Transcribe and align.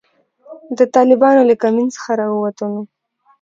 د 0.77 0.79
طالبانو 0.95 1.41
له 1.49 1.55
کمین 1.63 1.87
څخه 1.95 2.11
را 2.19 2.27
ووتلو. 2.31 2.81